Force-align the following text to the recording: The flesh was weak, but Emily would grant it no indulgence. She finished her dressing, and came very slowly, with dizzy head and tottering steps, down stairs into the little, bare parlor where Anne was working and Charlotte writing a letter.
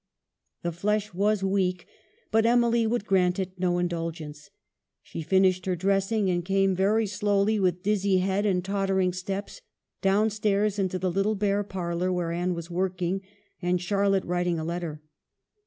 The 0.63 0.71
flesh 0.71 1.13
was 1.13 1.43
weak, 1.43 1.85
but 2.31 2.43
Emily 2.43 2.87
would 2.87 3.05
grant 3.05 3.37
it 3.37 3.59
no 3.59 3.77
indulgence. 3.77 4.49
She 5.03 5.21
finished 5.21 5.67
her 5.67 5.75
dressing, 5.75 6.27
and 6.27 6.43
came 6.43 6.75
very 6.75 7.05
slowly, 7.05 7.59
with 7.59 7.83
dizzy 7.83 8.17
head 8.17 8.43
and 8.43 8.65
tottering 8.65 9.13
steps, 9.13 9.61
down 10.01 10.31
stairs 10.31 10.79
into 10.79 10.97
the 10.97 11.11
little, 11.11 11.35
bare 11.35 11.63
parlor 11.63 12.11
where 12.11 12.31
Anne 12.31 12.55
was 12.55 12.71
working 12.71 13.21
and 13.61 13.79
Charlotte 13.79 14.25
writing 14.25 14.57
a 14.57 14.63
letter. 14.65 15.03